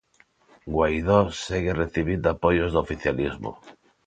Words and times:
Guaidó 0.65 1.19
segue 1.45 1.73
recibindo 1.81 2.27
apoios 2.31 2.69
do 2.71 2.79
oficialismo. 2.85 3.51